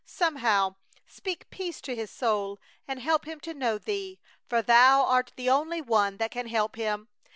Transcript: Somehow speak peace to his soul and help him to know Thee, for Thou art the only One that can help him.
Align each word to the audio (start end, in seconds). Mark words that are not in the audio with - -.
Somehow 0.07 0.77
speak 1.05 1.47
peace 1.51 1.79
to 1.81 1.95
his 1.95 2.09
soul 2.09 2.59
and 2.87 2.99
help 2.99 3.25
him 3.27 3.39
to 3.41 3.53
know 3.53 3.77
Thee, 3.77 4.19
for 4.49 4.63
Thou 4.63 5.05
art 5.05 5.31
the 5.35 5.51
only 5.51 5.79
One 5.79 6.17
that 6.17 6.31
can 6.31 6.47
help 6.47 6.75
him. 6.75 7.07